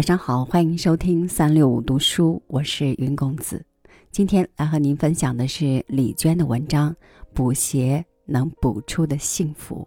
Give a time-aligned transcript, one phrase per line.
[0.00, 3.62] 晚上好，欢迎收听三六五读书，我是云公子。
[4.10, 6.90] 今天来和您分享的是李娟的文章
[7.34, 9.86] 《补鞋能补出的幸福》，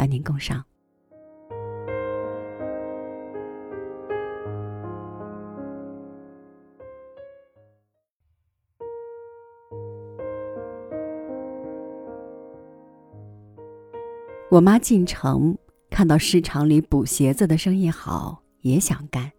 [0.00, 0.64] 邀您共赏。
[14.50, 15.56] 我妈进城，
[15.90, 18.41] 看到市场里补鞋子的生意好。
[18.62, 19.30] 也想干，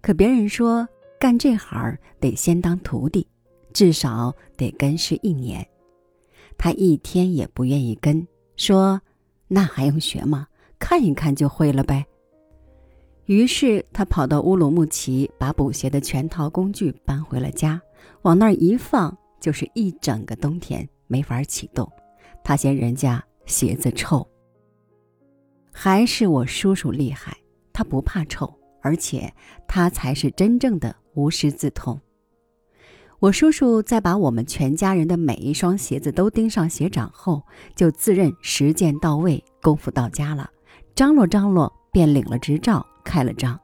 [0.00, 3.26] 可别人说干这行得先当徒弟，
[3.72, 5.66] 至少得跟师一年。
[6.56, 9.00] 他一天也不愿意跟，说
[9.48, 10.46] ：“那还用学吗？
[10.78, 12.04] 看一看就会了呗。”
[13.26, 17.80] 于是他跑到乌鲁木齐，把补鞋的全套工具搬回了家，
[18.22, 21.90] 往那儿一放，就是一整个冬天没法启动。
[22.42, 24.26] 他嫌人家鞋子臭，
[25.72, 27.36] 还是我叔叔厉害。
[27.80, 29.32] 他不怕臭，而且
[29.66, 31.98] 他才是真正的无师自通。
[33.20, 37.42] 我叔叔在把我们全家人的每一双鞋子都钉上鞋掌后，
[37.74, 40.50] 就自认实践到位，功夫到家了，
[40.94, 43.58] 张罗张罗便领了执照，开了张。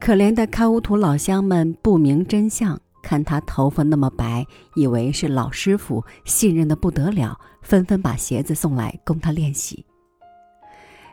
[0.00, 9.86] 可怜的开乌土老乡们不明真相，看他头发那么白，以为是老师傅，信任的不得了，纷纷把鞋子送来供他练习。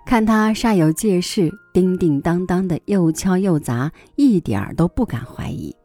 [0.08, 5.76] 看他煞有介事，叮叮当当的又敲又砸，一点儿都不敢怀疑。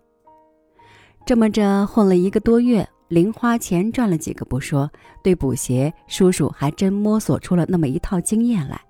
[1.26, 4.88] 这么着混了一个多月，零花钱赚了几个不说，
[5.24, 8.80] 对补鞋叔叔还真摸索出了那么一套经验来。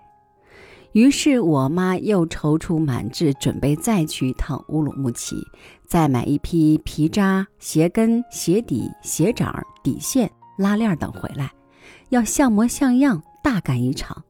[0.92, 5.42] 于是我妈又踌躇满志，准备再去一趟乌鲁木齐，
[5.86, 9.50] 再买一批皮扎、鞋跟、鞋底、鞋掌、
[9.83, 11.50] 底线、拉链等回来，
[12.10, 14.22] 要像模像样大干一场。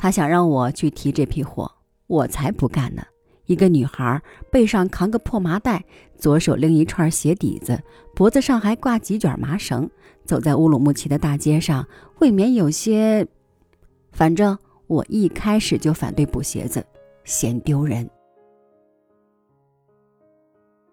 [0.00, 1.70] 他想让我去提这批货，
[2.06, 3.02] 我才不干呢！
[3.44, 5.84] 一个女孩背上扛个破麻袋，
[6.16, 7.78] 左手拎一串鞋底子，
[8.14, 9.90] 脖子上还挂几卷麻绳，
[10.24, 11.86] 走在乌鲁木齐的大街上，
[12.20, 13.26] 未免有些……
[14.10, 16.82] 反正我一开始就反对补鞋子，
[17.24, 18.08] 嫌丢人。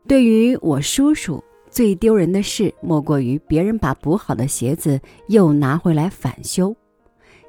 [0.06, 5.00] 对于我叔叔，最丢人的事莫过于别人把补好的鞋子
[5.30, 6.76] 又拿回来返修。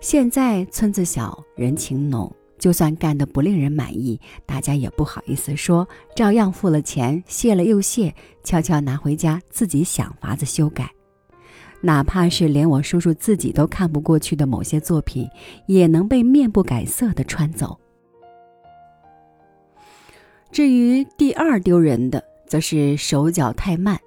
[0.00, 8.14] 现在村子小人情浓，就算干得不令人满意，大家也不好意思说，照样付了钱，谢了又谢，
[8.44, 10.88] 悄悄拿回家自己想法子修改。
[11.80, 15.28] 哪怕是连我叔叔自己都看不过去的某些作品，
[15.66, 17.76] 也能被面不改色的穿走。
[20.52, 23.98] 至于第二丢人的，则是手脚太慢，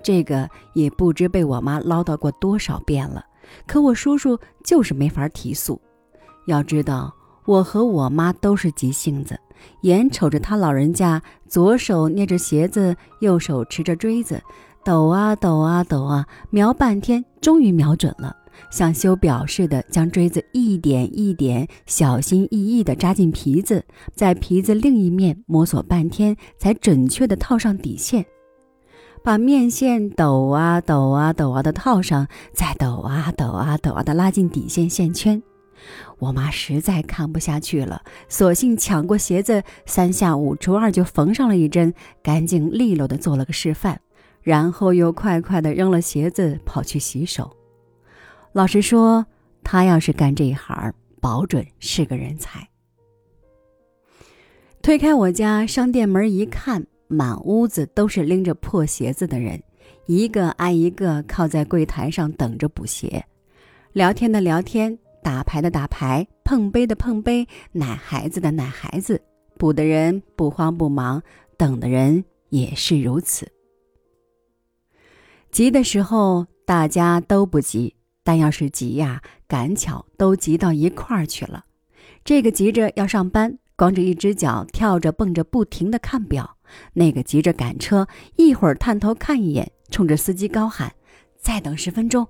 [0.00, 3.26] 这个也不知被我妈唠叨过多少遍了。
[3.66, 5.80] 可我叔叔就是没法提速。
[6.46, 9.38] 要知道，我和我妈都是急性子，
[9.82, 14.42] 眼瞅着他老人家左手捏着鞋子，右手持着锥子，
[14.84, 18.34] 抖啊抖啊抖啊，瞄半天，终于瞄准了，
[18.70, 23.84] 像修表似的，将锥子一点一点、小心翼翼地扎进皮子，
[24.14, 28.24] 在皮子另一面摸索半天，才准确地套上底线。
[29.22, 35.42] 把面线抖啊抖啊抖啊的套上，再抖啊抖啊抖啊的拉进底线线圈。
[36.18, 41.92] 我妈实在看不下去了，索性抢过鞋子，三下五除二就缝上了一针，
[42.22, 43.98] 干净利落的做了个示范，
[44.42, 47.50] 然后又快快的扔了鞋子，跑去洗手。
[48.52, 49.24] 老实说，
[49.62, 52.68] 她要是干这一行，保准是个人才。
[54.82, 56.86] 推开我家商店门一看。
[57.10, 59.60] 满屋子都是拎着破鞋子的人，
[60.06, 63.24] 一个挨一个靠在柜台上等着补鞋，
[63.92, 69.20] 聊天的聊天，打牌的打牌，碰杯的碰杯，奶孩子的奶孩子。
[69.58, 71.20] 补的人不慌不忙，
[71.56, 73.50] 等的人也是如此。
[75.50, 81.64] 急的时候大家都不急，但要是急呀，赶巧都急到一块儿去了。
[82.24, 86.58] 这个急着要上班，光着一只脚跳着蹦着，不停的看表。
[86.92, 88.06] 那个急着赶车，
[88.36, 90.92] 一会儿探头看一眼，冲着司机高喊
[91.40, 92.28] ：“再等十分钟。”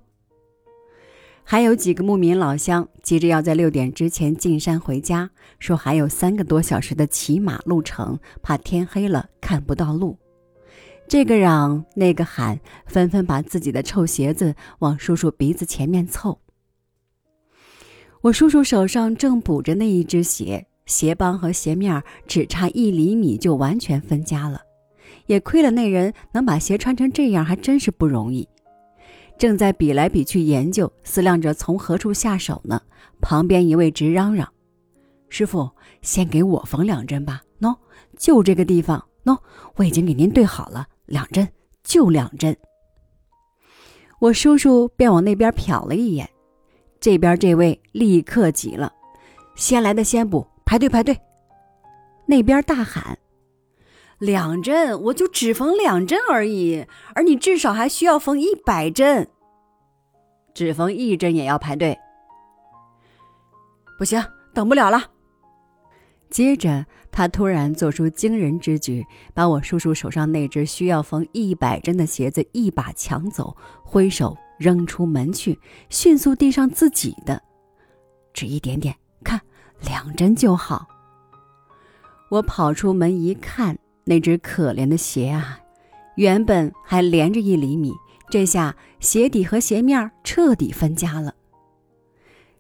[1.43, 10.17] 还有几个牧民老乡急着要在六点之前进山回家，说还有三个多小时的骑马路程，怕天黑了看不到路。
[11.09, 16.41] 这个嚷，那个喊，纷纷把自己的臭鞋子往叔叔鼻子前面凑。
[18.21, 20.69] 我叔叔手上正补着那一只鞋。
[20.91, 24.61] 鞋帮和鞋面只差一厘米就完全分家了，
[25.27, 28.47] 也亏了那人能把鞋穿成这样，还真是不容易。
[29.39, 32.83] 正在比来比去研究，思量着从何处下手呢，
[33.21, 34.53] 旁边一位直嚷嚷
[35.31, 35.71] ：“师傅，
[36.03, 37.73] 先给我缝两针吧，喏，
[38.19, 39.39] 就这个地方，喏，
[39.77, 41.49] 我已经给您对好了，两针，
[41.85, 42.55] 就两针。
[44.19, 46.29] 我叔叔便往那边瞟了一眼，
[46.99, 48.93] 这边这位立刻急了
[49.57, 51.19] ：“先来的先补，排队排队！”
[52.27, 53.19] 那边大喊
[54.21, 59.29] ：“两针，我就只缝两针而已，而你至少还需要缝一百针，
[60.55, 61.99] 只缝一针也要排队。”
[63.99, 64.23] 不行，
[64.55, 65.11] 等不了了。
[66.31, 75.59] 接着，他突然做出惊人之举，把我叔叔手上那只需要缝一百针的鞋子一把抢走，挥手扔出门去，
[75.89, 77.43] 迅速递上自己的，
[78.33, 78.95] 只一点点，
[79.85, 80.87] 两针就好。
[82.31, 85.61] 我跑出门一看，那只可怜的鞋啊，
[86.17, 87.93] 原本还连着一厘米，
[88.29, 91.35] 这下鞋底和鞋面彻底分家了。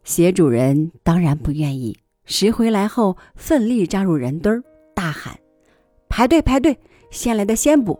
[0.02, 1.99] 鞋主人当然不愿意。
[2.25, 4.62] 拾回来后，奋力扎入人堆儿，
[4.94, 5.37] 大喊
[6.08, 6.78] ：“排队排队，
[7.11, 7.99] 先来的先补！”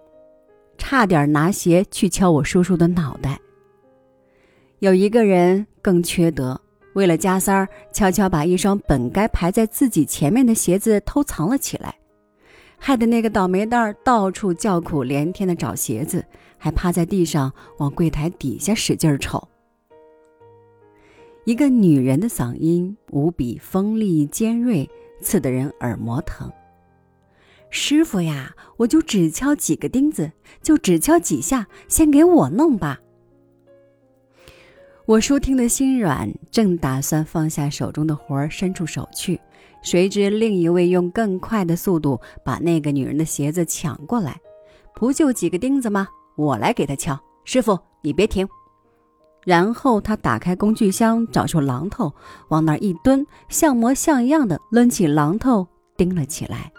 [0.79, 3.41] 差点拿鞋去敲我叔叔的脑袋。
[4.79, 6.61] 有一个人更缺德，
[7.01, 11.95] 为了加塞儿，悄悄把一双本该排在自己前面的鞋子偷藏了起来，
[12.77, 16.23] 害得那个倒霉蛋儿到处叫苦连天的找鞋子，
[16.59, 19.49] 还趴在地上往柜台底下使劲儿瞅。
[21.47, 24.87] 一个女人的嗓音无比锋利尖锐，
[25.23, 26.53] 刺得人耳膜疼。
[27.71, 33.01] 师傅呀，我就只敲几个钉子，就只敲几下，先给我弄吧。
[35.11, 39.41] 我叔听得心软，正打算放下手中的活儿，伸出手去，
[39.83, 44.41] 谁知另一位用更快的速度把那个女人的鞋子抢过来。
[44.95, 46.07] 不就几个钉子吗？
[46.37, 47.19] 我来给他敲。
[47.45, 48.49] 师傅，你别停。
[49.45, 52.15] 然后他打开工具箱，找出榔头，
[52.47, 55.67] 往那儿一蹲，像模像样的抡起榔头
[55.97, 56.71] 钉了起来。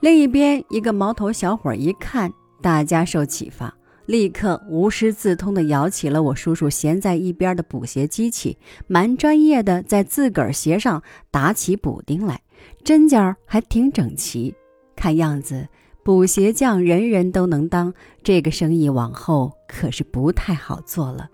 [0.00, 3.72] 另一边，一个毛头小伙一看，大家受启发，
[4.06, 12.40] 立刻无师自通地摇起了我叔叔闲在一边的补鞋机器，蛮专业的在自个儿鞋上打起补丁来，
[12.82, 14.54] 针脚还挺整齐，
[14.96, 15.68] 看样子。
[16.02, 17.92] 补鞋匠人人都能当，
[18.22, 21.28] 这个生意往后可是不太好做了。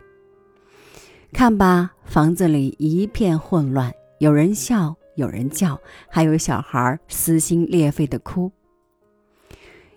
[1.32, 8.50] 看吧，房子里一片混乱，有人笑，有人叫，还有小孩撕心裂肺的哭。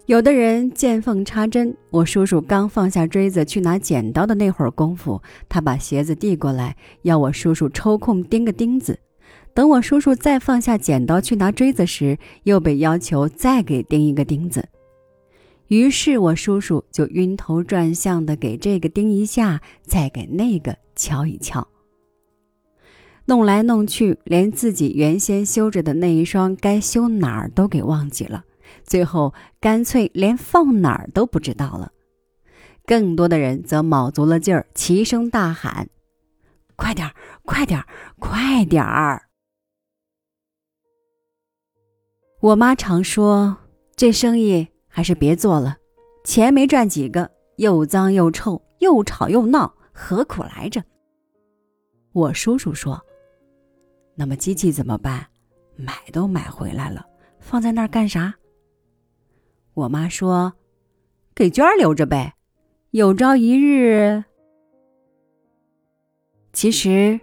[0.10, 1.78] 有的人见缝插针。
[1.92, 9.00] 我叔叔刚放下锥子去拿剪刀的那会儿功夫，他把鞋子递过来，要我叔叔抽空钉个钉子。
[9.54, 14.68] 等我叔叔再放下剪刀去拿锥子时，又被要求再给钉一个钉子。
[15.68, 21.68] 于是我叔叔就晕头转向的给这个钉一下，再给那个敲一敲。
[23.28, 28.44] 弄来弄去，连自己原先修着的那一双该修哪儿都给忘记了，
[28.84, 31.92] 最后干脆连放哪儿都不知道了。
[32.86, 35.90] 更多的人则卯足了劲儿，齐声大喊
[36.76, 37.14] ：“快点儿，
[37.44, 37.86] 快点儿，
[38.18, 39.30] 快点儿！”
[42.42, 43.58] 我妈常说
[43.96, 45.78] ：“这生意还是别做了，
[46.24, 50.84] 钱没赚几个，又脏又臭，又吵又闹，何苦来着？”
[52.14, 53.00] 我叔叔说
[54.16, 55.28] ：“那么机器怎么办？
[55.76, 57.06] 买都买回来了，
[57.40, 58.34] 放在那儿干啥？”
[59.80, 60.54] 我妈说
[61.36, 62.36] ：“给娟儿留着呗，
[62.92, 64.24] 有朝一日……
[66.54, 67.20] 其实，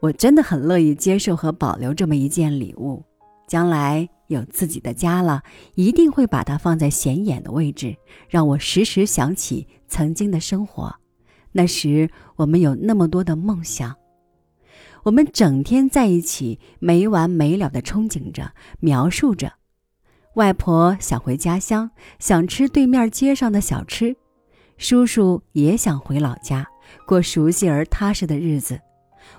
[0.00, 3.02] 我真的很乐意接受和保留这么一件礼物，
[3.46, 5.42] 将来。”有自己的家了，
[5.74, 7.96] 一定会把它放在显眼的位置，
[8.28, 10.94] 让我时时想起曾经的生活。
[11.50, 13.96] 那时我们有那么多的梦想，
[15.02, 19.54] 我们整天在一起，没完没了的憧憬着、描述着。
[20.34, 24.14] 外婆想回家乡，想吃对面街上的小吃；
[24.78, 26.66] 叔叔也想回老家，
[27.04, 28.80] 过熟悉而踏实的日子。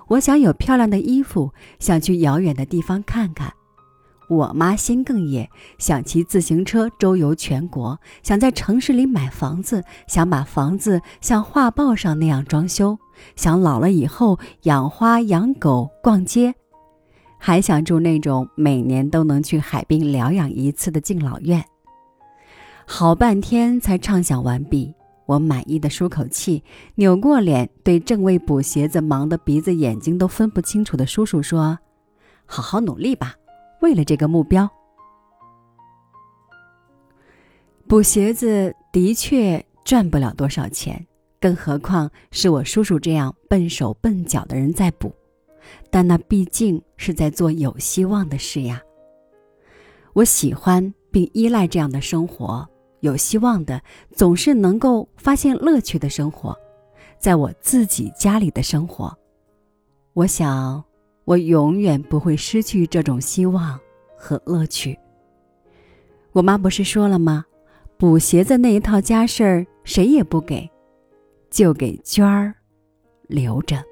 [0.08, 3.52] 我想有漂亮的衣服，想去遥远的地方看看。
[4.28, 12.98] 我妈心更野，想骑自行车周游全国，想在城市里买房子，想把房子像画报上那样装修，
[13.34, 16.54] 想老了以后养花养狗逛街，
[17.44, 21.60] 还想住那种每年都能去海滨疗养一次的敬老院。
[22.86, 24.94] 好半天才畅想完毕，
[25.26, 26.62] 我满意的舒口气，
[26.94, 31.76] 扭过脸对正为补鞋子忙得鼻子眼睛都分不清楚的叔叔说
[32.46, 33.34] ：“好好努力吧。”
[33.82, 34.70] 为了这个目标，
[37.88, 41.04] 补鞋子的确赚不了多少钱，
[41.40, 45.12] 更何况是我叔叔这样笨手笨脚的人在补，
[45.90, 48.82] 但那毕竟是在做有希望的事呀。
[50.12, 52.68] 我喜欢并依赖这样的生活，
[53.00, 53.80] 有希望的
[54.12, 56.56] 总是能够发现乐趣的生活，
[57.18, 59.16] 在我自己家里的生活。
[60.12, 60.84] 我想，
[61.24, 63.78] 我永远不会失去这种希望
[64.16, 64.98] 和乐趣。
[66.32, 67.44] 我妈不是说了吗？
[67.96, 70.68] 补鞋子那一套家事儿谁也不给，
[71.50, 72.52] 就给娟儿
[73.28, 73.82] 留着。